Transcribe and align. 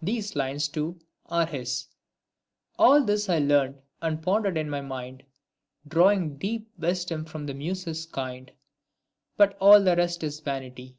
These 0.00 0.34
lines, 0.34 0.66
too, 0.66 0.98
are 1.26 1.44
his:— 1.44 1.88
All 2.78 3.04
this 3.04 3.28
I 3.28 3.38
learnt 3.38 3.76
and 4.00 4.22
pondered 4.22 4.56
in 4.56 4.70
my 4.70 4.80
mind, 4.80 5.24
Drawing 5.86 6.38
deep 6.38 6.70
wisdom 6.78 7.26
from 7.26 7.44
the 7.44 7.52
Muses 7.52 8.06
kind, 8.06 8.50
But 9.36 9.58
all 9.60 9.84
the 9.84 9.94
rest 9.94 10.22
is 10.24 10.40
vanity. 10.40 10.96